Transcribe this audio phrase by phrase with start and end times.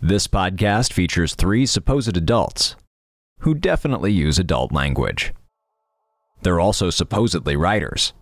[0.00, 2.76] This podcast features three supposed adults
[3.40, 5.32] who definitely use adult language.
[6.42, 8.12] They're also supposedly writers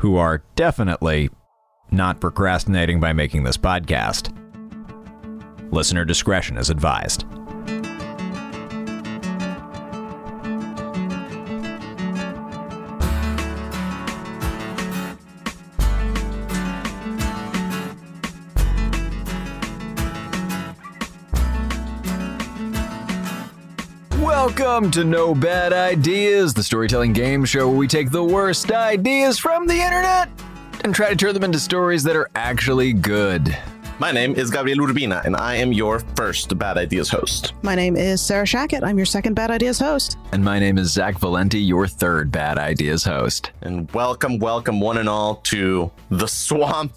[0.00, 1.30] who are definitely
[1.90, 4.36] not procrastinating by making this podcast.
[5.72, 7.24] Listener discretion is advised.
[24.56, 29.36] Welcome to No Bad Ideas, the storytelling game show where we take the worst ideas
[29.36, 30.28] from the internet
[30.84, 33.56] and try to turn them into stories that are actually good.
[34.04, 37.54] My name is Gabriel Urbina, and I am your first Bad Ideas host.
[37.62, 38.82] My name is Sarah Shackett.
[38.82, 40.18] I'm your second Bad Ideas host.
[40.30, 43.52] And my name is Zach Valenti, your third Bad Ideas host.
[43.62, 46.92] And welcome, welcome, one and all, to the swamp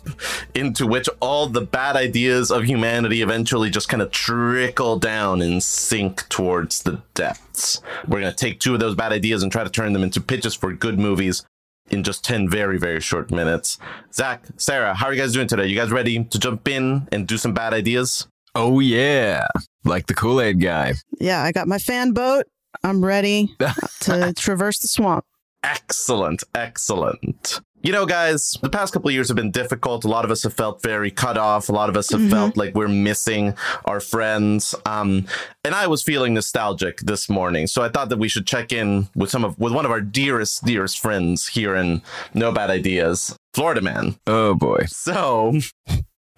[0.54, 5.64] into which all the bad ideas of humanity eventually just kind of trickle down and
[5.64, 7.82] sink towards the depths.
[8.06, 10.20] We're going to take two of those bad ideas and try to turn them into
[10.20, 11.46] pitches for good movies
[11.90, 13.78] in just 10 very, very short minutes.
[14.14, 15.68] Zach, Sarah, how are you guys doing today?
[15.68, 18.28] You guys ready to jump in and do some bad ideas?
[18.56, 19.48] Oh, yeah.
[19.84, 20.94] Like the Kool Aid guy.
[21.20, 22.46] Yeah, I got my fan boat.
[22.84, 23.50] I'm ready
[24.02, 25.26] to traverse the swamp.
[25.64, 27.62] Excellent, excellent.
[27.88, 30.04] You know, guys, the past couple of years have been difficult.
[30.04, 31.70] A lot of us have felt very cut off.
[31.70, 32.30] A lot of us have mm-hmm.
[32.30, 33.54] felt like we're missing
[33.86, 34.76] our friends.
[34.86, 35.26] Um,
[35.64, 39.08] and I was feeling nostalgic this morning, so I thought that we should check in
[39.16, 42.02] with some of with one of our dearest, dearest friends here in
[42.34, 44.18] No Bad Ideas, Florida Man.
[44.28, 44.84] Oh boy.
[44.88, 45.54] So.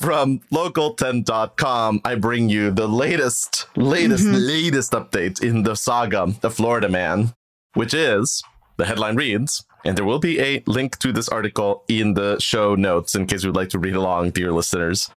[0.01, 4.35] From local10.com, I bring you the latest, latest, mm-hmm.
[4.35, 7.35] latest update in the saga, The Florida Man,
[7.75, 8.43] which is
[8.79, 12.75] the headline reads and there will be a link to this article in the show
[12.75, 15.11] notes in case you would like to read along, dear listeners.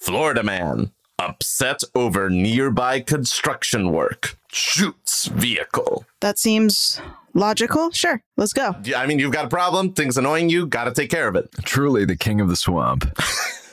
[0.00, 6.04] Florida man upset over nearby construction work shoots vehicle.
[6.20, 7.00] That seems
[7.34, 7.90] logical.
[7.90, 8.76] Sure, let's go.
[8.84, 11.36] Yeah, I mean, you've got a problem, things annoying you, got to take care of
[11.36, 11.50] it.
[11.64, 13.04] Truly the king of the swamp.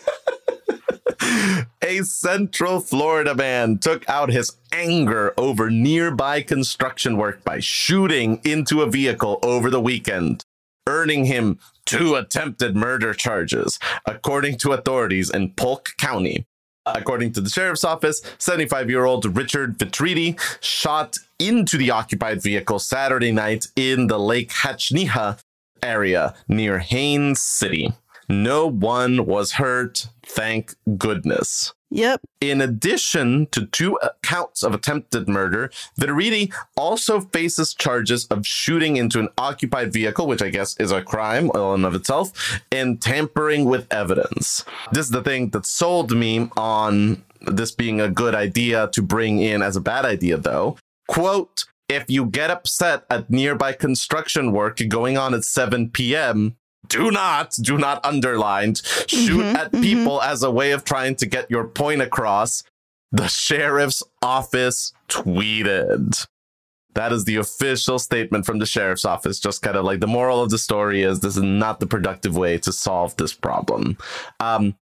[1.81, 8.81] a Central Florida man took out his anger over nearby construction work by shooting into
[8.81, 10.44] a vehicle over the weekend,
[10.88, 16.46] earning him two attempted murder charges, according to authorities in Polk County.
[16.88, 22.78] According to the sheriff's office, 75 year old Richard Vitriti shot into the occupied vehicle
[22.78, 25.40] Saturday night in the Lake Hatchineha
[25.81, 27.94] area near Haines City.
[28.28, 31.74] No one was hurt, thank goodness.
[31.91, 32.22] Yep.
[32.41, 39.19] In addition to two counts of attempted murder, Vitariti also faces charges of shooting into
[39.19, 43.66] an occupied vehicle, which I guess is a crime in and of itself, and tampering
[43.66, 44.66] with evidence.
[44.91, 49.40] This is the thing that sold me on this being a good idea to bring
[49.40, 50.78] in as a bad idea, though.
[51.08, 57.12] Quote, if you get upset at nearby construction work going on at 7 p.m., do
[57.12, 59.81] not, do not underlined, shoot mm-hmm, at mm-hmm.
[59.81, 62.63] people as a way of trying to get your point across.
[63.12, 66.28] The sheriff's office tweeted.
[66.96, 69.40] That is the official statement from the sheriff's office.
[69.40, 72.38] Just kind of like the moral of the story is this is not the productive
[72.38, 73.97] way to solve this problem.
[74.40, 74.75] Um,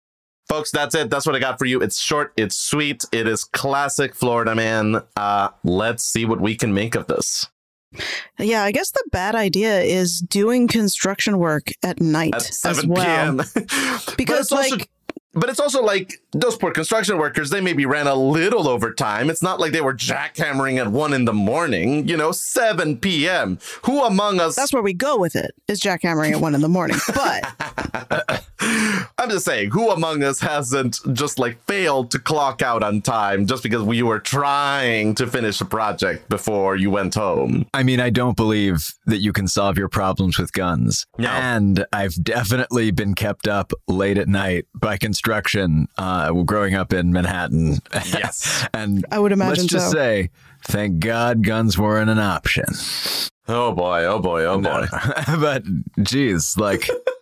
[0.49, 1.09] folks, that's it.
[1.09, 1.81] That's what I got for you.
[1.81, 5.03] It's short, it's sweet, it is classic Florida man.
[5.17, 7.49] Uh, let's see what we can make of this.
[8.39, 12.87] Yeah, I guess the bad idea is doing construction work at night at 7 as
[12.87, 13.05] well.
[13.05, 13.37] p.m.
[14.17, 14.85] because like also,
[15.35, 19.31] but it's also like those poor construction workers, they maybe ran a little over time.
[19.31, 23.59] It's not like they were jackhammering at one in the morning, you know, 7 p.m.
[23.85, 24.57] Who among us?
[24.57, 26.99] That's where we go with it, is jackhammering at one in the morning.
[27.15, 27.45] But
[29.19, 33.47] I'm just saying, who among us hasn't just like failed to clock out on time
[33.47, 37.67] just because we were trying to finish a project before you went home?
[37.75, 41.07] I mean, I don't believe that you can solve your problems with guns.
[41.19, 41.29] No.
[41.29, 47.13] And I've definitely been kept up late at night by construction uh, growing up in
[47.13, 47.79] Manhattan.
[47.93, 48.67] Yes.
[48.75, 49.97] and I would imagine let's just so.
[49.97, 50.31] say,
[50.63, 52.65] thank God guns weren't an option.
[53.49, 54.87] Oh boy, oh boy, oh boy.
[54.91, 55.17] No.
[55.41, 55.65] but
[56.03, 56.89] geez, like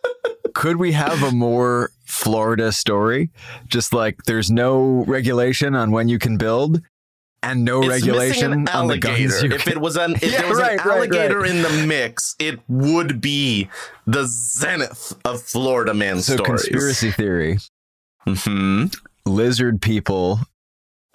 [0.55, 3.31] could we have a more Florida story?
[3.67, 6.83] Just like there's no regulation on when you can build
[7.43, 9.43] and no it's regulation on the guns.
[9.43, 11.57] if it was an if yeah, there was right, an alligator right, right.
[11.57, 13.69] in the mix, it would be
[14.07, 16.63] the zenith of Florida man so stories.
[16.63, 17.59] Conspiracy theory.
[18.27, 18.87] hmm
[19.27, 20.41] Lizard people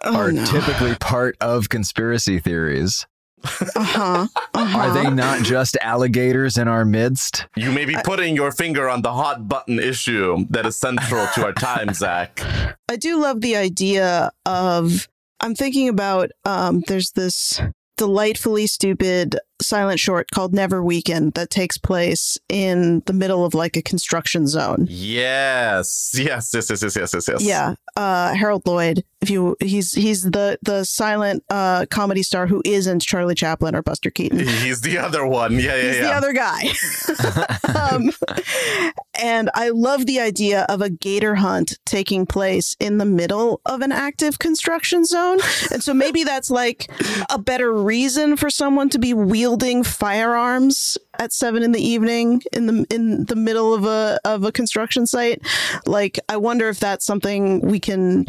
[0.04, 0.46] oh, are no.
[0.46, 3.06] typically part of conspiracy theories.
[3.44, 4.28] Uh-huh.
[4.54, 4.78] uh-huh.
[4.80, 7.46] Are they not just alligators in our midst?
[7.56, 11.46] You may be putting your finger on the hot button issue that is central to
[11.46, 12.42] our time, Zach.
[12.90, 15.08] I do love the idea of
[15.40, 17.62] I'm thinking about um there's this
[17.98, 23.78] delightfully stupid silent short called Never Weaken that takes place in the middle of like
[23.78, 24.88] a construction zone.
[24.90, 27.28] Yes, yes, yes, yes, yes, yes, yes.
[27.28, 27.44] yes.
[27.44, 27.76] Yeah.
[27.96, 33.02] Uh Harold Lloyd, if you he's he's the the silent uh comedy star who isn't
[33.02, 34.40] Charlie Chaplin or Buster Keaton.
[34.40, 35.54] He's the other one.
[35.54, 36.02] Yeah, yeah, He's yeah.
[36.02, 36.62] the other guy.
[37.92, 38.12] um,
[39.22, 43.82] and I love the idea of a gator hunt taking place in the middle of
[43.82, 45.40] an active construction zone.
[45.72, 46.90] And so maybe that's like
[47.30, 49.14] a better reason for someone to be
[49.46, 54.44] wielding firearms at seven in the evening in the in the middle of a of
[54.44, 55.40] a construction site.
[55.86, 58.26] Like I wonder if that's something we can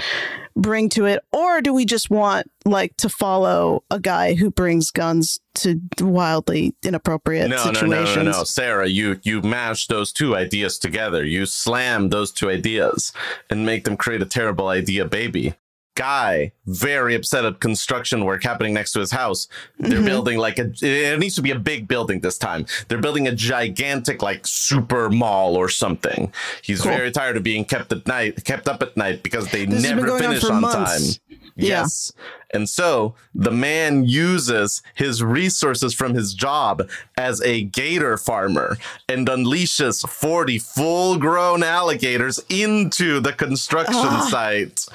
[0.57, 4.91] bring to it, or do we just want like to follow a guy who brings
[4.91, 8.17] guns to wildly inappropriate no, no, situations?
[8.17, 11.25] no, no, no, Sarah, you you mash those two ideas together.
[11.25, 13.15] You slam those two ideas
[13.49, 15.55] and make them create a terrible idea, baby.
[15.97, 19.49] Guy, very upset at construction work happening next to his house.
[19.81, 20.05] They're Mhm.
[20.07, 20.71] building like a.
[20.81, 22.67] It needs to be a big building this time.
[22.87, 26.33] They're building a gigantic like super mall or something.
[26.63, 26.93] He's Cool.
[26.93, 30.13] very tired of being kept at night, kept up at night because they This never
[30.13, 31.17] on finish on months.
[31.17, 31.21] time.
[31.59, 31.69] Yeah.
[31.81, 32.13] Yes.
[32.53, 38.77] And so the man uses his resources from his job as a gator farmer
[39.09, 44.29] and unleashes 40 full grown alligators into the construction Ah.
[44.31, 44.87] site,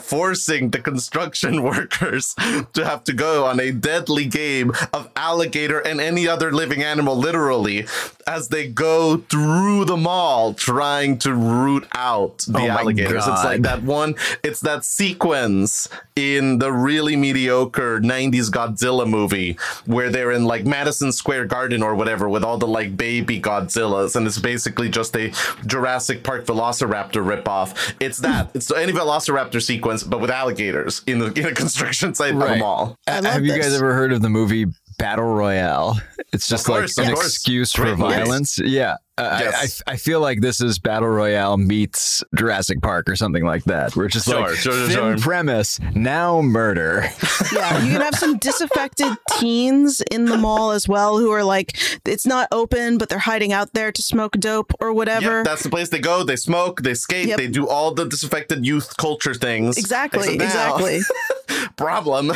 [0.00, 2.34] forcing the construction workers
[2.72, 7.16] to have to go on a deadly game of alligator and any other living animal,
[7.16, 7.86] literally,
[8.32, 13.26] as they go through the mall trying to root out the Oh my alligators.
[13.26, 15.86] It's like that one, it's that sequence
[16.16, 21.94] in the really mediocre 90s Godzilla movie where they're in like Madison Square Garden or
[21.94, 24.16] whatever with all the like baby Godzillas.
[24.16, 25.30] And it's basically just a
[25.66, 27.94] Jurassic Park Velociraptor ripoff.
[28.00, 28.48] It's that.
[28.54, 32.56] It's any Velociraptor sequence, but with alligators in, the, in a construction site of a
[32.56, 32.96] mall.
[33.06, 34.66] I love Have you guys ever heard of the movie
[34.98, 35.98] Battle Royale?
[36.32, 37.26] It's just course, like an course.
[37.28, 38.14] excuse for Great movie.
[38.14, 38.58] violence.
[38.58, 38.96] Yeah.
[39.18, 39.82] Uh, Yes.
[39.86, 43.62] I, I, I feel like this is Battle Royale meets Jurassic Park or something like
[43.64, 43.94] that.
[43.94, 45.16] We're just Sure, like sure, sure, thin sure.
[45.18, 47.04] premise, now murder.
[47.52, 51.76] yeah, you can have some disaffected teens in the mall as well who are like,
[52.06, 55.38] it's not open, but they're hiding out there to smoke dope or whatever.
[55.38, 56.24] Yep, that's the place they go.
[56.24, 57.36] They smoke, they skate, Yep.
[57.36, 59.76] they do all the disaffected youth culture things.
[59.76, 61.00] exactly, exactly.
[61.76, 62.32] Problem.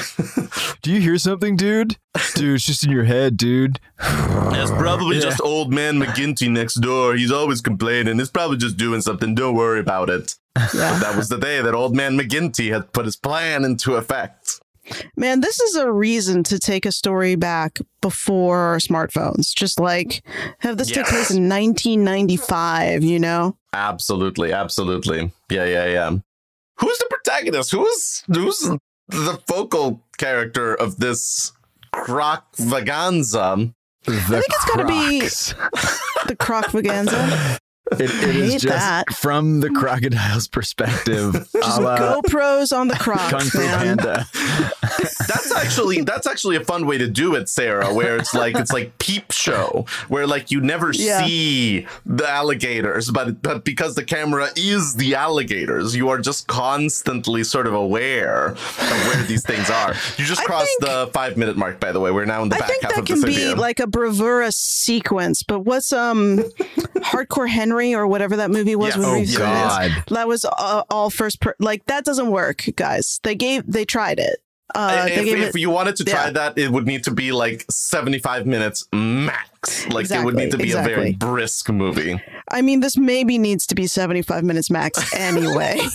[0.87, 1.97] Do you hear something, dude?
[2.37, 3.81] Dude, it's just in your head, dude.
[3.99, 5.23] It's probably Yeah.
[5.23, 7.17] just old man McGinty next door.
[7.17, 8.21] He's always complaining.
[8.21, 9.35] It's probably just doing something.
[9.35, 10.37] Don't worry about it.
[10.73, 10.97] Yeah.
[11.00, 14.61] That was the day that old man McGinty had put his plan into effect.
[15.17, 19.53] Man, this is a reason to take a story back before smartphones.
[19.56, 20.23] Just like
[20.61, 23.56] have this take place in 1995, you know?
[23.73, 25.33] Absolutely, absolutely.
[25.50, 26.11] Yeah, yeah, yeah.
[26.79, 27.73] Who's the protagonist?
[27.73, 28.71] Who's who's
[29.08, 31.53] the focal character of this
[31.93, 33.73] croc vaganza?
[34.05, 35.20] The I think it's gotta be-
[36.29, 37.58] The Croc Vaganza.
[37.93, 39.12] It, it I is hate just that.
[39.15, 41.33] from the crocodile's perspective.
[41.53, 43.59] Just GoPros on the Kung Fu.
[43.61, 44.27] Panda.
[45.29, 47.93] That's actually that's actually a fun way to do it, Sarah.
[47.93, 51.25] Where it's like it's like peep show, where like you never Yeah.
[51.27, 57.43] see the alligators, but but because the camera is the alligators, you are just constantly
[57.44, 58.59] sort of aware of
[59.09, 59.95] where these things are.
[60.16, 62.11] You just crossed think- the five minute mark, by the way.
[62.12, 65.61] We're now in the I back think that can be like a bravura sequence, but
[65.61, 66.38] what's um
[66.99, 68.97] Hardcore Henry or whatever that movie was Yes.
[68.99, 69.80] with Oh, Reese God.
[69.83, 70.14] Witherspoon?
[70.14, 73.21] That was uh, all first per- like that doesn't work, guys.
[73.23, 74.38] They gave they tried it.
[74.75, 76.30] Uh, they if, gave if it you wanted to try yeah.
[76.33, 79.87] that, it would need to be like 75 minutes max.
[79.88, 82.21] Like it would need to be Exactly, a very brisk movie.
[82.50, 85.78] I mean, this maybe needs to be 75 minutes max anyway.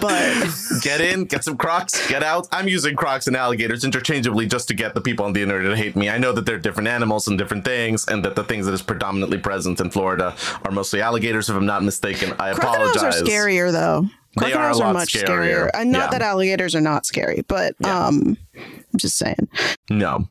[0.00, 0.48] but
[0.82, 2.46] Get in, get some Crocs, get out.
[2.52, 5.76] I'm using Crocs and alligators interchangeably just to get the people on the internet to
[5.76, 6.08] hate me.
[6.10, 8.82] I know that they're different animals and different things, and that the things that is
[8.82, 12.32] predominantly present in Florida are mostly alligators, if I'm not mistaken.
[12.38, 13.22] I crocodiles apologize.
[13.22, 14.06] are scarier, though.
[14.38, 15.26] They are a Crocodiles lot much scarier.
[15.26, 15.70] scarier.
[15.74, 16.18] And not Yeah.
[16.18, 18.06] that alligators are not scary, but Yeah.
[18.06, 19.48] um, I'm just saying.
[19.88, 20.28] No.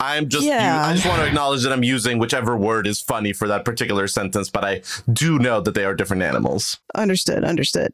[0.00, 0.86] I'm just, Yeah.
[0.86, 4.06] I just want to acknowledge that I'm using whichever word is funny for that particular
[4.06, 6.78] sentence, but I do know that they are different animals.
[6.94, 7.42] Understood.
[7.44, 7.92] Understood.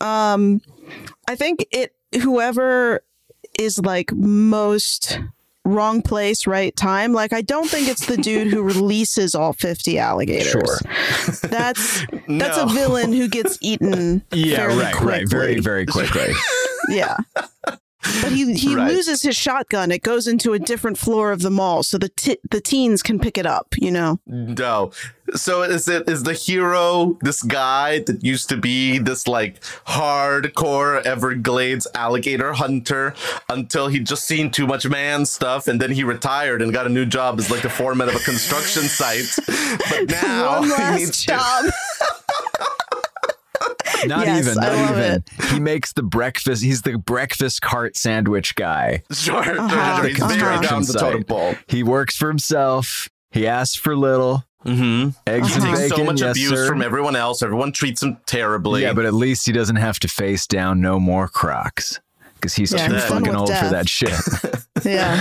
[0.00, 0.60] Um,
[1.28, 1.94] I think it.
[2.22, 3.02] Whoever
[3.58, 5.18] is like most
[5.64, 7.12] wrong place, right time.
[7.12, 10.50] Like, I don't think it's the dude who releases all 50 alligators.
[10.50, 10.78] Sure.
[11.48, 14.22] That's that's a villain who gets eaten.
[14.32, 15.28] Yeah, right, right.
[15.28, 16.32] Very, very quickly.
[16.88, 17.16] Yeah.
[18.22, 18.90] But he he Right.
[18.92, 19.90] loses his shotgun.
[19.92, 23.18] It goes into a different floor of the mall, so the t- the teens can
[23.18, 23.74] pick it up.
[23.78, 24.18] You know.
[24.26, 24.90] No.
[25.34, 31.00] So is it is the hero this guy that used to be this like hardcore
[31.06, 33.14] Everglades alligator hunter
[33.48, 36.90] until he just seen too much man stuff and then he retired and got a
[36.90, 39.24] new job as like the foreman of a construction site.
[39.90, 40.64] But now One
[40.98, 41.64] he last job.
[44.06, 45.12] Not Yes, even, I not love even.
[45.12, 45.30] it.
[45.52, 46.62] He makes the breakfast.
[46.62, 49.02] He's the breakfast cart sandwich guy.
[49.12, 50.08] Sure, sure, Uh-huh, sure.
[50.08, 51.26] He's very construction down the totem site.
[51.28, 51.54] pole.
[51.68, 53.08] He works for himself.
[53.30, 55.08] He asks for little Mm-hmm.
[55.26, 55.66] eggs Uh-huh.
[55.66, 55.96] and Takes bacon.
[55.96, 56.68] so much yes, abuse sir.
[56.68, 57.42] from everyone else.
[57.42, 58.82] Everyone treats him terribly.
[58.82, 61.98] Yeah, but at least he doesn't have to face down no more Crocs
[62.42, 64.12] because he's Yeah, too he's fucking with old for that shit.
[64.84, 65.20] Yeah,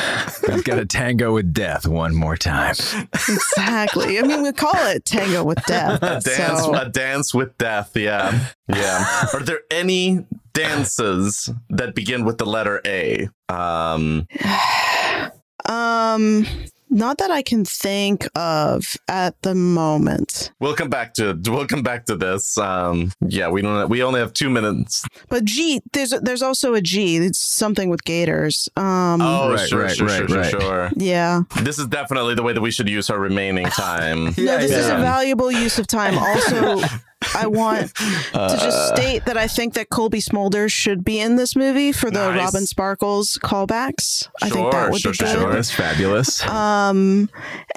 [0.49, 2.71] he's got a tango with death one more time.
[3.13, 4.17] exactly.
[4.17, 5.99] I mean, we call it tango with death.
[6.01, 7.95] a dance, so- a dance with death.
[7.95, 9.27] Yeah, yeah.
[9.33, 13.29] Are there any dances that begin with the letter A?
[13.49, 14.27] Um,
[15.69, 16.47] Um,
[16.91, 20.51] not that I can think of at the moment.
[20.59, 22.57] we'll come back to we'll come back to this.
[22.57, 23.89] Um, yeah, we don't.
[23.89, 25.03] We only have two minutes.
[25.29, 27.17] But G, there's there's also a G.
[27.17, 28.69] It's something with gators.
[28.75, 30.51] Um, Oh, Right, sure, right, sure, right, sure, right.
[30.51, 30.89] sure, sure.
[30.97, 31.41] yeah.
[31.61, 34.25] This is definitely the way that we should use our remaining time.
[34.37, 36.17] no, this is a valuable use of time.
[36.17, 36.81] Also,
[37.35, 41.35] I want to Uh, just state that I think that Cobie Smulders should be in
[41.35, 42.45] this movie for the Nice.
[42.45, 44.27] Robin Sparkles callbacks.
[44.41, 45.33] I think that would sure, be sure, good.
[45.39, 45.53] sure.
[45.53, 46.45] That's fabulous.
[46.47, 47.29] Um,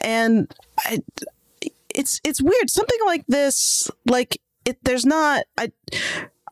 [0.02, 1.00] and I,
[1.94, 2.70] it's it's weird.
[2.70, 4.78] Something like this, like it.
[4.82, 5.44] There's not.
[5.58, 5.72] I.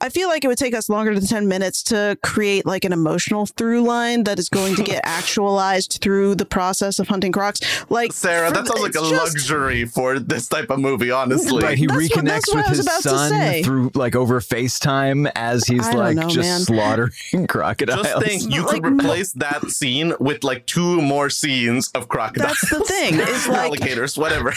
[0.02, 2.92] I feel like it would take us longer than 10 minutes to create like an
[2.92, 7.60] emotional through line that is going to get actualized through the process of hunting crocs.
[7.88, 11.62] Like Sarah, for that sounds like a just- luxury for this type of movie, honestly.
[11.62, 15.64] Right, he That's what- reconnects that's what with his son through like over FaceTime as
[15.66, 16.60] he's I like know, just man.
[16.62, 18.02] slaughtering crocodiles.
[18.06, 22.58] Just think, you Like, could replace that scene with like two more scenes of crocodiles.
[22.60, 24.52] That's the thing, It's like- alligators, whatever.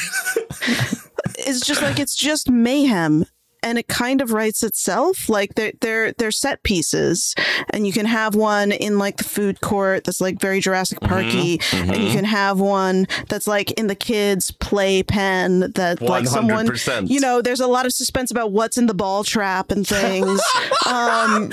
[1.38, 3.26] it's just like it's just mayhem
[3.66, 7.34] and it kind of writes itself like they're they're they're set pieces
[7.72, 11.60] and you can have one in like the food court that's like very jurassic parky
[11.74, 16.68] and you can have one that's like in the kids play pen that like someone
[17.10, 20.40] you know there's a lot of suspense about what's in the ball trap and things.
[20.86, 21.50] Um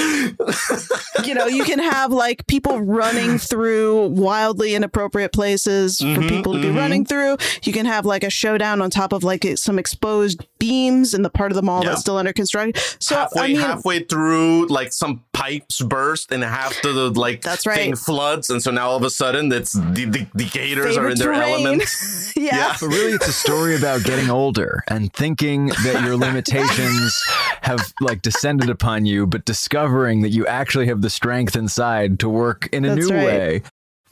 [1.25, 6.61] you know you can have like people running through wildly inappropriate places for people to
[6.61, 7.39] be running through.
[7.63, 11.31] You can have like a showdown on top of like some exposed beams in the
[11.31, 11.91] part of the mall Yeah.
[11.91, 16.45] that's still under construction so halfway, i mean halfway through, like some pipes burst and
[16.45, 17.77] half the like That's right.
[17.77, 21.09] thing floods, and so now all of a sudden, it's the the, the gators are
[21.09, 21.55] in their terrain.
[21.67, 21.83] element.
[22.37, 22.57] yeah.
[22.57, 22.77] Yeah.
[22.81, 27.21] But really, it's a story about getting older and thinking that your limitations
[27.63, 32.29] have like descended upon you, but discovering that you actually have the strength inside to
[32.29, 33.27] work in a That's new right.
[33.27, 33.63] way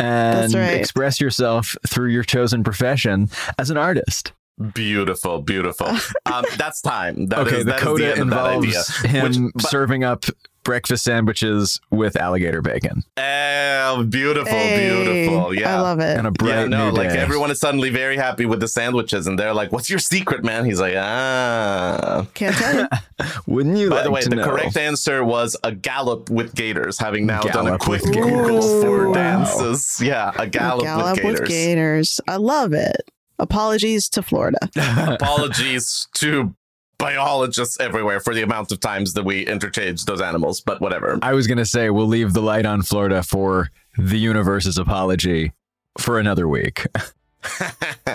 [0.00, 0.80] and right.
[0.80, 3.28] express yourself through your chosen profession
[3.58, 4.32] as an artist.
[4.74, 5.88] Beautiful, beautiful.
[6.32, 7.26] Um, that's time.
[7.26, 8.54] That okay, is- the that is coda end of that idea.
[8.68, 10.24] involves him Which- but- serving up
[10.62, 15.54] breakfast sandwiches with alligator bacon Oh, beautiful, Hey, beautiful.
[15.54, 15.76] Yeah.
[15.78, 17.18] i love it and a bright yeah, no, new like day.
[17.18, 20.66] everyone is suddenly very happy with the sandwiches, and they're like, "What's your secret, man?"
[20.66, 22.86] He's like, "Ah." can't tell you
[23.46, 24.44] Wouldn't you By like the way, to the know?
[24.44, 26.98] correct answer was a gallop with gators.
[26.98, 29.14] Having now done a quick with Google for Ooh.
[29.14, 31.40] dances, yeah, a gallop, gallop with gators.
[31.40, 33.00] with gators i love it
[33.40, 36.54] apologies to florida Apologies to
[37.00, 41.18] biologists everywhere for the amount of times that we interchange those animals, but whatever.
[41.22, 45.52] I was going to say we'll leave the light on Florida for the universe's apology
[45.98, 46.86] for another week.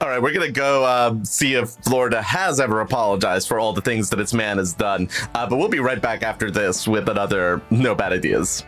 [0.00, 3.80] all right, we're gonna go um, see if Florida has ever apologized for all the
[3.80, 5.08] things that its man has done.
[5.34, 8.62] Uh, but we'll be right back after this with another no bad ideas.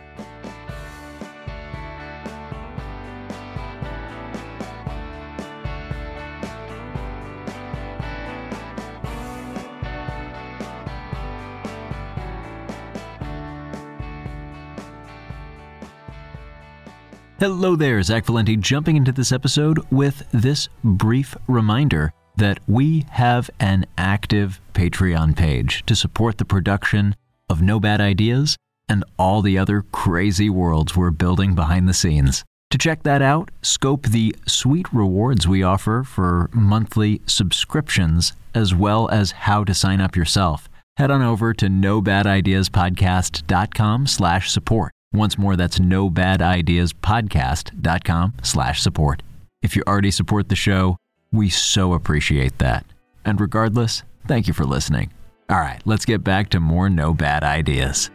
[17.41, 23.49] Hello there, Zach Valenti jumping into this episode with this brief reminder that we have
[23.59, 27.15] an active Patreon page to support the production
[27.49, 28.57] of No Bad Ideas
[28.87, 32.43] and all the other crazy worlds we're building behind the scenes.
[32.69, 39.09] To check that out, scope the sweet rewards we offer for monthly subscriptions, as well
[39.09, 40.69] as how to sign up yourself.
[40.97, 44.91] Head on over to nobadideaspodcast.com slash support.
[45.13, 49.23] Once more, that's nobadideaspodcast.com slash support.
[49.61, 50.97] If you already support the show,
[51.31, 52.85] we so appreciate that.
[53.25, 55.11] And regardless, thank you for listening.
[55.49, 58.09] All right, let's get back to more No Bad Ideas.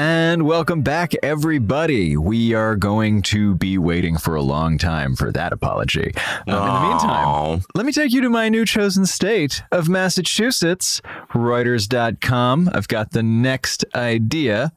[0.00, 2.16] And welcome back, everybody.
[2.16, 6.14] We are going to be waiting for a long time for that apology.
[6.48, 11.02] Um, in the meantime, let me take you to my new chosen state of Massachusetts,
[11.34, 12.70] Reuters.com.
[12.72, 14.72] I've got the next idea.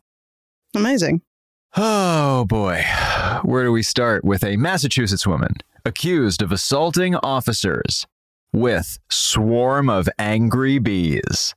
[0.75, 1.21] Amazing.
[1.77, 2.83] Oh boy.
[3.43, 4.25] Where do we start?
[4.25, 5.53] With a Massachusetts woman
[5.85, 8.05] accused of assaulting officers
[8.51, 11.55] with swarm of angry bees.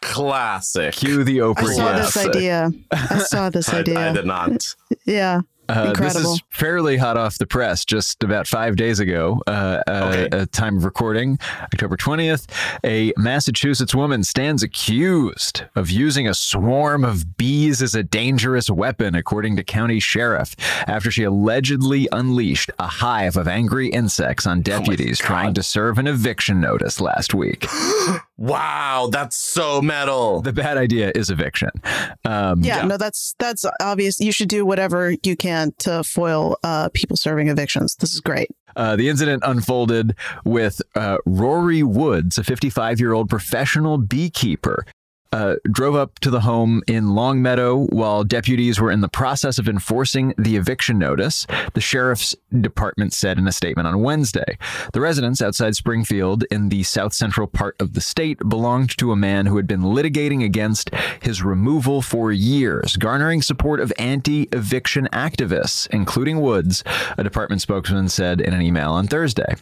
[0.00, 0.92] Classic.
[0.94, 1.58] Cue the Oprah.
[1.58, 2.14] I saw yes.
[2.14, 2.70] this idea.
[2.90, 4.10] I saw this I, idea.
[4.10, 4.74] I did not.
[5.06, 5.40] yeah.
[5.68, 10.12] Uh, this is fairly hot off the press, just about five days ago, uh, uh,
[10.26, 10.36] Okay.
[10.36, 12.46] uh, time of recording, October 20th.
[12.84, 19.14] A Massachusetts woman stands accused of using a swarm of bees as a dangerous weapon,
[19.14, 20.54] according to county sheriff,
[20.86, 26.06] after she allegedly unleashed a hive of angry insects on deputies trying to serve an
[26.06, 27.66] eviction notice last week.
[28.38, 30.42] Wow, that's so metal.
[30.42, 31.70] The bad idea is eviction.
[32.26, 32.82] Um, yeah.
[32.82, 34.20] No, that's that's obvious.
[34.20, 37.96] You should do whatever you can to foil uh, people serving evictions.
[37.96, 38.48] This is great.
[38.76, 44.84] Uh, the incident unfolded with uh, Rorie Woods, a 55 year old professional beekeeper.
[45.36, 49.68] Uh, drove up to the home in Longmeadow while deputies were in the process of
[49.68, 54.56] enforcing the eviction notice, the sheriff's department said in a statement on Wednesday.
[54.94, 59.16] The residence outside Springfield in the south central part of the state belonged to a
[59.16, 60.88] man who had been litigating against
[61.20, 66.82] his removal for years, garnering support of anti eviction activists, including Woods,
[67.18, 69.54] a department spokesman said in an email on Thursday.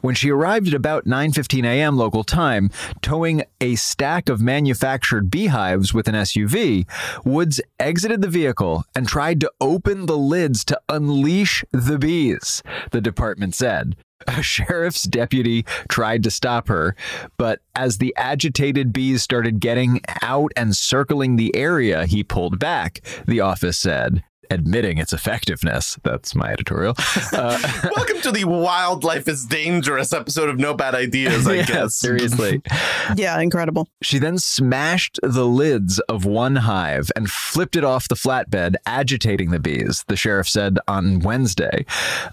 [0.00, 1.96] When she arrived at about 9:15 a.m.
[1.96, 2.70] local time,
[3.02, 6.86] towing a stack of manufactured beehives with an SUV,
[7.24, 13.00] Woods exited the vehicle and tried to open the lids to unleash the bees, the
[13.00, 13.96] department said.
[14.26, 16.94] A sheriff's deputy tried to stop her,
[17.36, 23.00] but as the agitated bees started getting out and circling the area, he pulled back,
[23.26, 24.22] the office said.
[24.50, 25.98] Admitting its effectiveness.
[26.02, 26.94] That's my editorial.
[27.32, 27.58] Uh,
[27.96, 31.94] Welcome to the Wildlife is Dangerous episode of No Bad Ideas, I yeah, guess.
[31.94, 32.60] Seriously.
[33.16, 33.38] Yeah.
[33.40, 33.88] Incredible.
[34.00, 39.50] She then smashed the lids of one hive and flipped it off the flatbed, agitating
[39.50, 41.84] the bees, the sheriff said on Wednesday.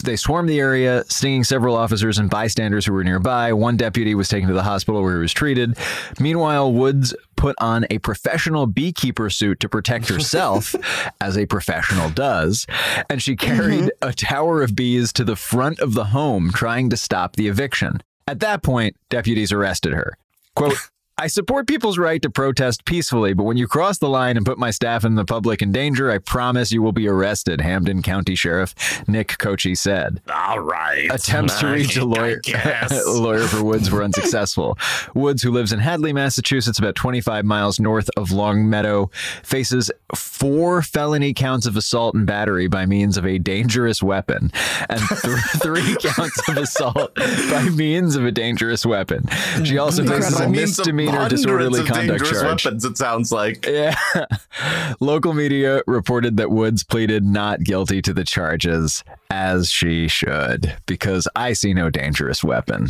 [0.04, 3.52] They swarmed the area, stinging several officers and bystanders who were nearby.
[3.54, 5.76] One deputy was taken to the hospital where he was treated.
[6.20, 10.76] Meanwhile, Woods put on a professional beekeeper suit to protect herself,
[11.20, 12.66] as a professional does,
[13.10, 14.10] and she carried mm-hmm.
[14.10, 18.02] a tower of bees to the front of the home, trying to stop the eviction.
[18.28, 20.18] At that point, deputies arrested her.
[20.56, 20.78] Quote,
[21.20, 24.58] I support people's right to protest peacefully, but when you cross the line and put
[24.58, 28.36] my staff and the public in danger, I promise you will be arrested, Hampden County
[28.36, 28.74] Sheriff
[29.06, 30.22] Nick Cocchi said.
[30.34, 31.10] All right.
[31.12, 33.06] Attempts to reach a I lawyer, guess.
[33.06, 34.78] a lawyer for Woods were unsuccessful.
[35.14, 39.12] Woods, who lives in Hadley, Massachusetts, about 25 miles north of Longmeadow,
[39.44, 44.54] faces four felony counts of assault and battery by means of a dangerous weapon
[44.90, 49.28] and th- three counts of assault by means of a dangerous weapon.
[49.66, 52.66] She also faces a means of misdemeanor hundreds disorderly conduct charge.
[52.66, 53.66] weapons, it sounds like.
[53.66, 53.96] Yeah.
[55.00, 61.28] Local media reported that Woods pleaded not guilty to the charges, as she should, because
[61.36, 62.88] I see no dangerous weapon.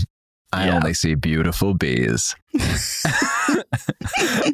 [0.52, 0.76] I Yeah.
[0.78, 2.36] only see beautiful bees.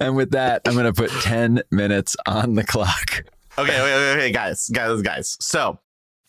[0.02, 3.24] and with that, I'm going to put 10 minutes on the clock.
[3.58, 5.38] Okay, okay, okay, guys, guys, guys.
[5.40, 5.80] So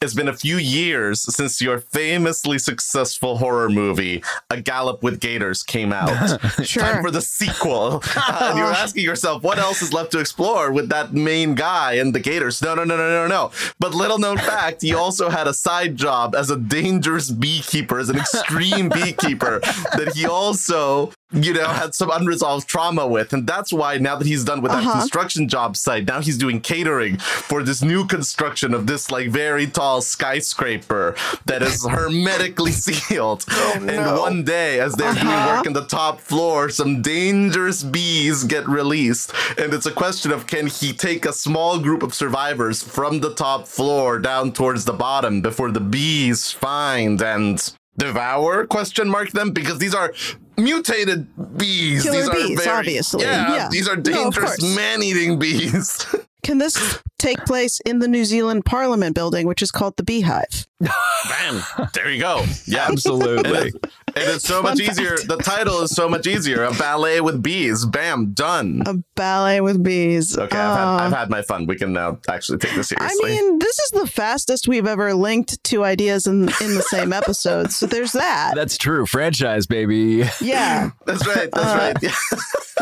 [0.03, 5.63] it's been a few years since your famously successful horror movie, A Gallop with Gators,
[5.63, 6.41] came out.
[6.67, 6.83] Sure.
[6.83, 8.03] Time for the sequel.
[8.17, 11.95] Uh, and you're asking yourself, what else is left to explore with that main guy
[11.95, 12.61] and the Gators?
[12.61, 13.51] No, no, no, no, no, no.
[13.79, 18.09] But little known fact, he also had a side job as a dangerous beekeeper, as
[18.09, 23.33] an extreme beekeeper, that he also, you know, had some unresolved trauma with.
[23.33, 25.01] And that's why now that he's done with that Uh-huh.
[25.01, 29.67] construction job site, now he's doing catering for this new construction of this like very
[29.67, 33.45] tall skyscraper that is hermetically sealed.
[33.75, 35.57] And one day, as they're doing Uh-huh.
[35.57, 39.33] work in the top floor, some dangerous bees get released.
[39.59, 43.35] And it's a question of can he take a small group of survivors from the
[43.35, 49.51] top floor down towards the bottom before the bees find and devour question mark them
[49.53, 50.13] because these are
[50.59, 51.27] mutated
[51.59, 53.23] bees Killer these are bees, very, obviously.
[53.23, 53.69] yeah, Yeah.
[53.71, 54.77] these are dangerous course.
[54.77, 56.07] man-eating bees
[56.47, 60.67] Can this take place in the New Zealand Parliament building, which is called the Beehive?
[60.79, 61.63] bam
[61.95, 63.71] there you go yeah Absolutely.
[63.71, 63.73] and
[64.15, 68.33] it's so much easier the title is so much easier a ballet with bees bam
[68.35, 70.37] done A ballet with bees.
[70.37, 73.31] okay I've, had, Uh, I've had my fun we can now actually take this seriously.
[73.39, 77.11] I mean, this is the fastest we've ever linked two ideas in in the same
[77.23, 77.73] episode.
[77.73, 78.53] So there's that.
[78.55, 79.07] That's true.
[79.07, 80.25] Franchise, baby.
[80.43, 80.91] Yeah.
[81.07, 82.39] that's right that's Uh, right yeah.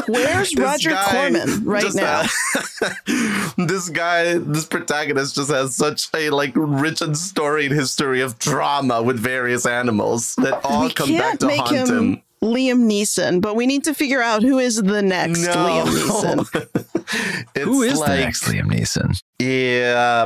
[0.09, 2.25] Where's Roger Corman right now?
[3.69, 9.03] this guy, this protagonist just has such a like rich and storied history of drama
[9.03, 12.23] with various animals that all we come back to haunt him, him.
[12.45, 15.53] Liam Neeson, but we need to figure out who is the next No.
[15.55, 16.81] Liam Neeson.
[17.55, 19.21] It's Who is like, the next Liam Neeson?
[19.39, 20.25] Yeah.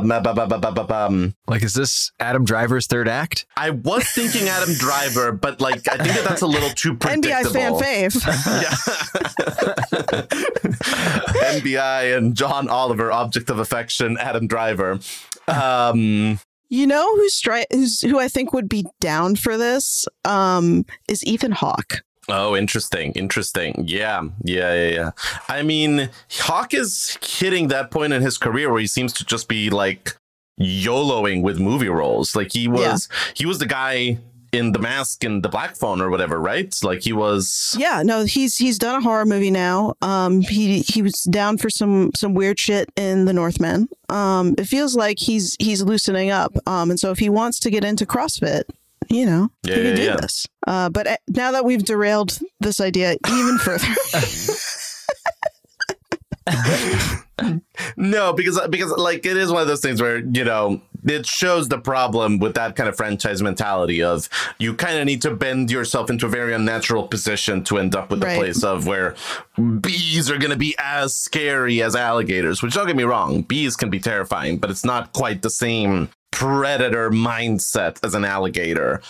[1.49, 3.47] Like, is this Adam Driver's third act?
[3.57, 7.01] I was thinking Adam Driver, but like I think that that's a little too NBI
[7.21, 7.81] predictable.
[7.81, 8.25] fan fave.
[8.63, 10.23] Yeah.
[11.59, 15.01] NBI and John Oliver, object of affection, Adam Driver.
[15.49, 20.85] Um, You know who's, stri- who's who I think would be down for this um,
[21.09, 22.03] is Ethan Hawke.
[22.31, 23.85] Oh, interesting, interesting.
[23.87, 25.11] Yeah, yeah, yeah, yeah.
[25.49, 29.49] I mean, Hawke is hitting that point in his career where he seems to just
[29.49, 30.15] be like
[30.61, 32.37] YOLOing with movie roles.
[32.37, 34.19] Like he was, he was the guy
[34.53, 36.75] in The Mask and The Black Phone or whatever, right?
[36.83, 37.77] Like he was.
[37.79, 39.95] Yeah, no, he's he's done a horror movie now.
[40.03, 43.89] Um, he he was down for some some weird shit in The Northman.
[44.09, 46.57] Um, it feels like he's he's loosening up.
[46.67, 48.65] Um, and so if he wants to get into CrossFit,
[49.09, 50.17] you know, Yeah, can yeah, do yeah.
[50.17, 50.47] this.
[50.67, 53.87] Uh, but uh, now that we've derailed this idea even further,
[57.97, 61.69] No, because because like it is one of those things where you know it shows
[61.69, 65.71] the problem with that kind of franchise mentality of you kind of need to bend
[65.71, 68.39] yourself into a very unnatural position to end up with the Right.
[68.39, 69.15] place of where
[69.81, 72.61] bees are going to be as scary as alligators.
[72.63, 76.09] Which don't get me wrong, bees can be terrifying, but it's not quite the same
[76.31, 79.01] predator mindset as an alligator.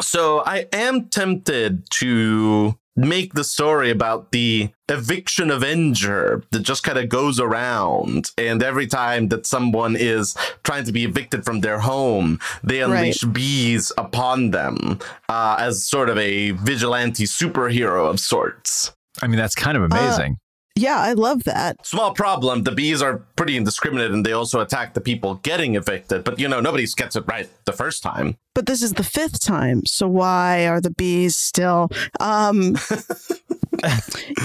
[0.00, 6.98] So I am tempted to make the story about the eviction avenger that just kind
[6.98, 11.78] of goes around and every time that someone is trying to be evicted from their
[11.78, 18.92] home they unleash bees upon them uh, as sort of a vigilante superhero of sorts
[19.22, 20.38] I mean, that's kind of amazing.
[20.76, 21.84] Yeah, I love that.
[21.84, 26.24] small problem the bees are pretty indiscriminate and they also attack the people getting evicted
[26.24, 29.40] but you know nobody gets it right the first time But this is the fifth
[29.40, 31.88] time, so why are the bees still?
[32.18, 32.76] Um,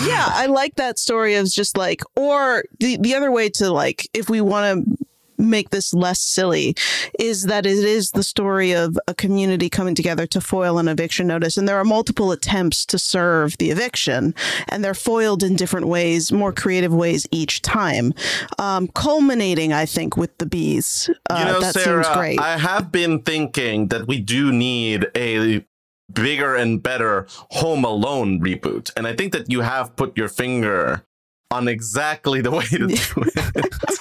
[0.05, 4.07] yeah, I like that story of just like, or the the other way to like,
[4.13, 5.04] if we want to
[5.37, 6.75] make this less silly
[7.19, 11.27] is that it is the story of a community coming together to foil an eviction
[11.27, 14.33] notice and there are multiple attempts to serve the eviction
[14.69, 18.13] and they're foiled in different ways more creative ways each time
[18.59, 22.57] um, culminating i think with the bees uh, you know, that Sarah, seems great I
[22.57, 25.65] have been thinking that we do need a
[26.13, 28.91] bigger and better Home Alone reboot.
[28.95, 31.03] And I think that you have put your finger
[31.51, 33.99] on exactly the way to do it.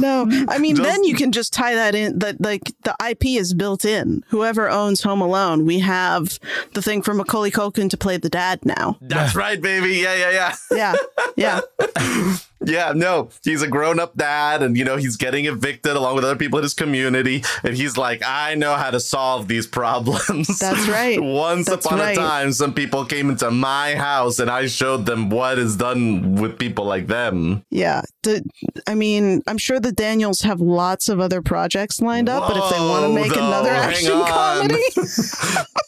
[0.00, 0.26] No!
[0.48, 2.18] I mean, Just- then you can just tie that in.
[2.18, 4.24] That like the IP is built in.
[4.28, 6.38] Whoever owns Home Alone, we have
[6.74, 8.98] the thing for Macaulay Culkin to play the dad now.
[9.00, 9.96] That's right, baby.
[9.96, 10.94] Yeah, yeah, yeah.
[11.36, 11.60] Yeah,
[11.96, 12.36] yeah.
[12.64, 16.24] Yeah, no, he's a grown up dad and, you know, he's getting evicted along with
[16.24, 17.42] other people in his community.
[17.62, 20.58] And he's like, I know how to solve these problems.
[20.58, 21.20] That's right.
[21.22, 22.16] Once That's upon right.
[22.16, 26.36] a time, some people came into my house and I showed them what is done
[26.36, 27.64] with people like them.
[27.70, 28.02] Yeah.
[28.22, 28.44] The,
[28.86, 32.70] I mean, I'm sure the Daniels have lots of other projects lined up, but if
[32.70, 34.82] they want to make another though, hang action comedy,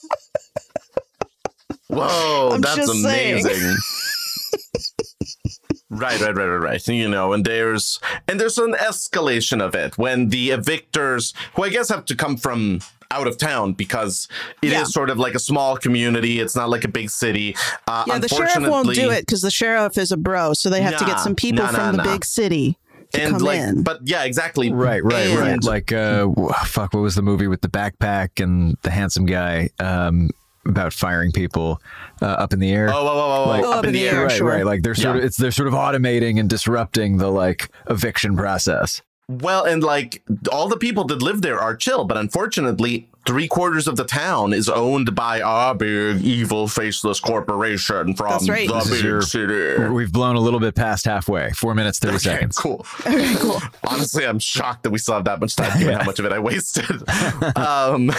[1.89, 3.77] Whoa, I'm that's amazing.
[5.95, 6.89] Right, right, right, right, right.
[6.89, 11.69] You know, and there's and there's an escalation of it when the evictors, who I
[11.71, 12.81] guess have to come from
[13.11, 14.27] out of town because
[14.63, 14.85] it is Yeah.
[14.85, 16.41] sort of like a small community.
[16.41, 17.55] It's not like a big city.
[17.87, 20.83] Uh, yeah, the sheriff won't do it because the sheriff is a bro, so they
[20.83, 22.13] have to get some people nah, nah, from the nah.
[22.13, 22.77] big city
[23.13, 23.83] to And come like, in.
[23.85, 24.73] but yeah, exactly.
[24.73, 25.63] Right, right, right.
[25.63, 26.29] Like, uh,
[26.65, 30.31] fuck, what was the movie with the backpack and the handsome guy um,
[30.67, 31.81] about firing people
[32.23, 32.89] uh, up in the air?
[32.93, 34.15] Oh, whoa, whoa, whoa, whoa, Like- up, in the air.
[34.17, 34.49] air, right, sure.
[34.49, 34.65] right.
[34.67, 35.21] Like they're sort Yeah.
[35.21, 39.03] of it's they're sort of automating and disrupting the like eviction process.
[39.29, 40.23] Well, and like
[40.53, 44.53] all the people that live there are chill, but unfortunately, three quarters of the town
[44.53, 48.69] is owned by a big, evil, faceless corporation from That's right.
[48.69, 49.85] the This big your- city.
[49.89, 51.51] We've blown a little bit past halfway.
[51.53, 52.59] Four minutes thirty Okay, seconds.
[52.59, 52.85] cool.
[53.01, 53.61] okay, cool.
[53.89, 56.33] Honestly, I'm shocked that we still have that much time given how much of it
[56.33, 56.87] I wasted.
[57.57, 58.11] um,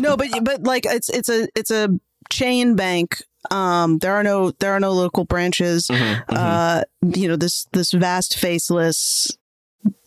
[0.00, 1.88] no but but like it's it's a it's a
[2.30, 6.36] chain bank um there are no there are no local branches mhm, mhm.
[6.36, 6.82] uh
[7.14, 9.30] you know this this vast faceless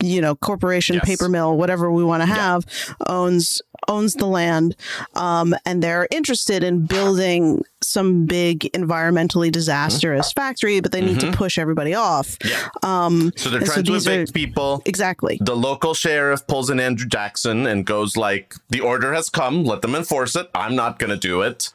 [0.02, 1.06] you know corporation Yes.
[1.06, 2.66] paper mill whatever we want to have
[3.08, 4.76] owns owns the land
[5.16, 11.32] um and they're interested in building some big environmentally disastrous factory but they need to
[11.32, 12.68] push everybody off yeah.
[12.84, 14.82] um So they're and so trying to these are- evict people.
[14.86, 19.64] exactly The local sheriff pulls in Andrew Jackson and goes like, "The order has come.
[19.64, 20.50] Let them enforce it.
[20.54, 21.70] I'm not going to do it."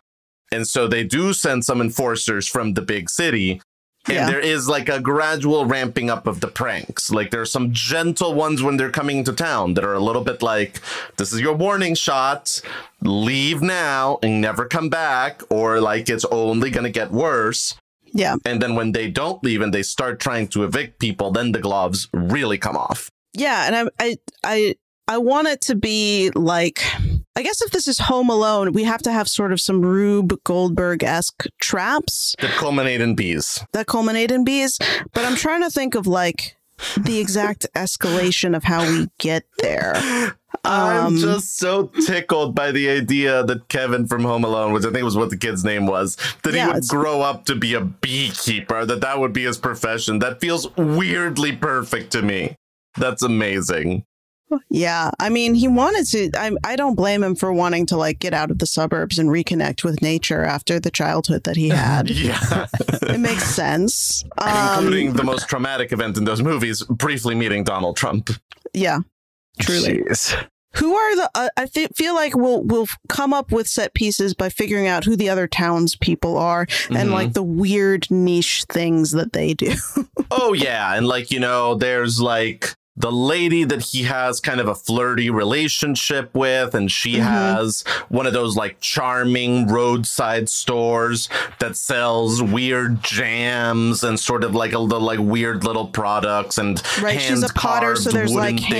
[0.52, 3.60] And so they do send some enforcers from the big city.
[4.08, 4.26] And Yeah.
[4.26, 7.10] there is like a gradual ramping up of the pranks.
[7.10, 10.22] Like there are some gentle ones when they're coming into town that are a little
[10.22, 10.80] bit like,
[11.16, 12.60] this is your warning shot.
[13.02, 17.74] Leave now and never come back, or like it's only gonna get worse.
[18.12, 18.36] Yeah.
[18.44, 21.58] And then when they don't leave and they start trying to evict people, then the
[21.60, 23.10] gloves really come off.
[23.34, 24.74] Yeah, and I I I
[25.08, 26.82] I want it to be like
[27.36, 30.42] I guess if this is Home Alone, we have to have sort of some Rube
[30.44, 33.62] Goldberg esque traps That culminate in bees.
[33.72, 34.78] that culminate in bees.
[35.12, 36.56] But I'm trying to think of like
[36.96, 39.94] the exact escalation of how we get there.
[40.64, 44.90] I'm Um, just so tickled by the idea that Kevin from Home Alone, which I
[44.90, 47.74] think was what the kid's name was, that Yeah, he would grow up to be
[47.74, 50.18] a beekeeper, that that would be his profession.
[50.20, 52.56] That feels weirdly perfect to me.
[52.98, 54.04] That's amazing.
[54.70, 56.30] Yeah, I mean, he wanted to.
[56.38, 59.28] I I don't blame him for wanting to like get out of the suburbs and
[59.28, 62.10] reconnect with nature after the childhood that he had.
[62.26, 62.66] Yeah.
[63.02, 64.24] it makes sense.
[64.38, 68.30] Um, Including the most traumatic event in those movies, briefly meeting Donald Trump.
[68.72, 68.98] yeah,
[69.60, 69.98] truly.
[70.04, 70.46] Jeez.
[70.76, 71.30] Who are the?
[71.34, 75.04] Uh, I fe- feel like we'll we'll come up with set pieces by figuring out
[75.04, 77.12] who the other townspeople are and Mhm.
[77.12, 79.72] like the weird niche things that they do.
[80.30, 84.68] Oh yeah, and like you know, there's like the lady that he has kind of
[84.68, 87.22] a flirty relationship with, and she Mhm.
[87.22, 91.28] has one of those like charming roadside stores
[91.58, 96.82] that sells weird jams and sort of like a little like weird little products and
[97.02, 98.70] Right, she's a potter, so there's, like, hand-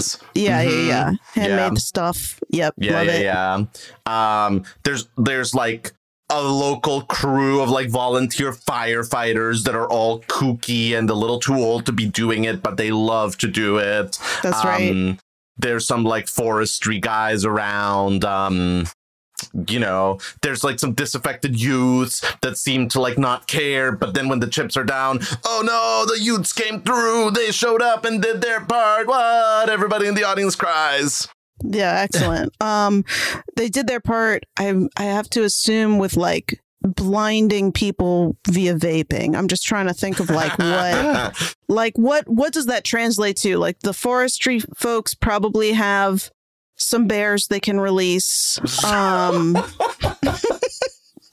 [0.00, 0.18] things.
[0.34, 0.70] yeah, Mhm.
[0.70, 1.12] yeah, yeah.
[1.42, 1.78] Handmade Yeah.
[1.78, 2.40] stuff.
[2.50, 3.22] Yep, Yeah, love yeah, it.
[3.24, 4.46] yeah.
[4.46, 5.92] Um, there's there's like
[6.42, 11.54] a local crew of like volunteer firefighters that are all kooky and a little too
[11.54, 14.18] old to be doing it, but they love to do it.
[14.42, 14.90] That's right.
[14.90, 15.18] Um,
[15.56, 18.24] There's some like forestry guys around.
[18.24, 18.86] Um,
[19.68, 24.28] you know, there's like some disaffected youths that seem to like not care, but then
[24.28, 27.32] when the chips are down, oh no, the youths came through.
[27.32, 29.06] They showed up and did their part.
[29.06, 29.68] What?
[29.68, 31.28] Everybody in the audience cries.
[31.62, 32.54] Yeah, excellent.
[32.62, 33.04] um,
[33.56, 34.44] they did their part.
[34.58, 39.34] I I have to assume with like blinding people via vaping.
[39.34, 43.56] I'm just trying to think of like what like what what does that translate to?
[43.56, 46.30] Like the forestry folks probably have
[46.76, 48.58] some bears they can release.
[48.84, 49.56] Um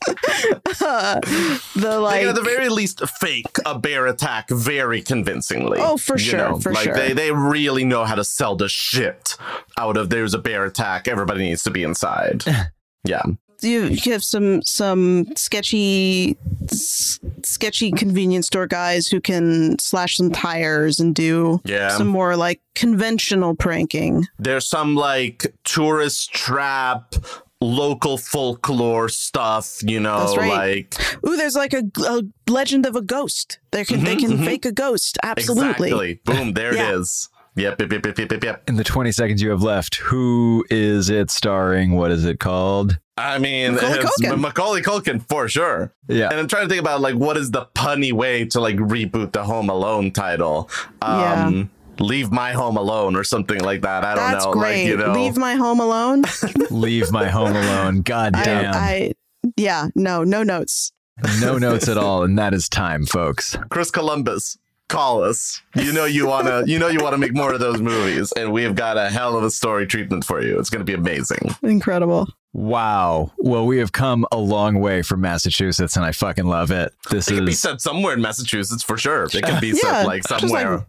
[0.08, 5.80] the like they at the very least fake a bear attack very convincingly.
[5.82, 6.94] Oh, for you sure, for like sure.
[6.96, 9.36] They, they really know how to sell the shit
[9.78, 11.08] out of there's a bear attack.
[11.08, 12.44] Everybody needs to be inside.
[13.04, 13.22] yeah.
[13.62, 16.36] you you have some some sketchy
[16.72, 21.90] s- sketchy convenience store guys who can slash some tires and do Yeah.
[21.90, 24.26] some more like conventional pranking.
[24.40, 27.14] There's some like tourist trap,
[27.62, 30.50] local folklore stuff, you know, That's right.
[30.50, 33.60] like Ooh, there's like a, a legend of a ghost.
[33.72, 34.46] They can they mm-hmm, can mm-hmm.
[34.46, 35.18] fake a ghost.
[35.24, 35.92] Absolutely.
[35.92, 36.22] exactly.
[36.26, 36.90] Boom, there Yeah.
[36.90, 37.30] it is.
[37.56, 38.70] Yep, yep, yep, yep, yep, yep, yep.
[38.70, 41.98] In the 20 seconds you have left, who is it starring?
[41.98, 42.98] What is it called?
[43.18, 44.40] I mean, Macaulay it's Culkin.
[44.40, 45.94] Macaulay Culkin for sure.
[46.08, 46.30] Yeah.
[46.30, 49.34] And I'm trying to think about like what is the punny way to like reboot
[49.34, 50.70] the Home Alone title.
[51.02, 51.46] Yeah.
[51.46, 51.70] Um,
[52.02, 54.04] Leave my home alone or something like that.
[54.04, 54.54] I don't That's know.
[54.54, 54.84] great.
[54.84, 55.14] Like, you know.
[55.14, 56.24] Leave my home alone.
[56.72, 58.02] Leave my home alone.
[58.02, 58.74] God damn.
[58.74, 59.14] I
[59.58, 60.92] yeah, no, no notes.
[61.40, 62.24] no notes at all.
[62.24, 63.58] And that is time, folks.
[63.70, 65.62] Chris Columbus, call us.
[65.76, 68.76] You know you wanna you know you wanna make more of those movies, and we've
[68.76, 70.60] got a hell of a story treatment for you.
[70.60, 71.56] It's gonna be amazing.
[71.64, 72.28] Incredible.
[72.54, 73.32] Wow.
[73.38, 76.94] Well, we have come a long way from Massachusetts, and I fucking love it.
[77.10, 79.24] This It could be is set somewhere in Massachusetts for sure.
[79.26, 80.78] It could be Yeah, set like just somewhere.
[80.78, 80.86] like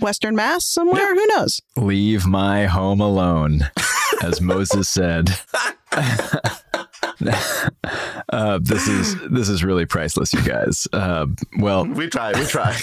[0.00, 1.14] Western Mass somewhere.
[1.14, 1.60] Who knows?
[1.76, 3.70] Leave My Home Alone,
[4.22, 5.30] as Moses said.
[8.32, 10.86] uh, this is this is really priceless, you guys.
[10.92, 11.26] Uh,
[11.58, 12.76] well, we try, we try.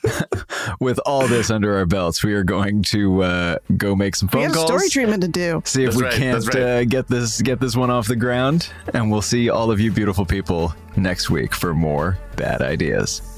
[0.80, 4.32] with all this under our belts, we are going to uh, go make some We
[4.32, 4.66] phone have calls.
[4.66, 5.62] story treatment to do.
[5.64, 6.56] See if That's we right, can't right.
[6.56, 9.92] uh, get this get this one off the ground, and we'll see all of you
[9.92, 13.31] beautiful people next week for more bad ideas.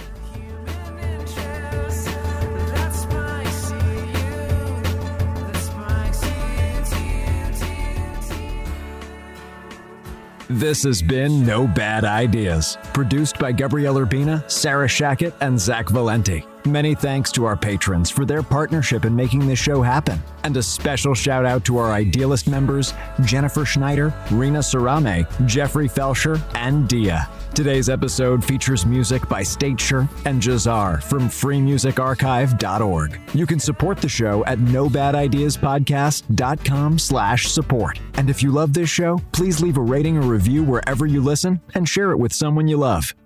[10.54, 16.46] This has been No Bad Ideas, produced by Gabriel Urbina, Sarah Shackett, and Zach Valenti.
[16.66, 20.18] Many thanks to our patrons for their partnership in making this show happen.
[20.44, 26.40] And a special shout out to our Idealist members Jennifer Schneider, Rena Sarame, Jeffrey Felsher,
[26.54, 27.28] and Dia.
[27.54, 33.20] Today's episode features music by Stateshire and Jazar from freemusicarchive.org.
[33.32, 38.00] You can support the show at nobadideaspodcast.com slash support.
[38.14, 41.60] And if you love this show, please leave a rating or review wherever you listen
[41.74, 43.23] and share it with someone you love.